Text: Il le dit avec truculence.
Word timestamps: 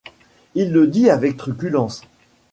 Il 0.55 0.71
le 0.73 0.87
dit 0.87 1.11
avec 1.11 1.37
truculence. 1.37 2.01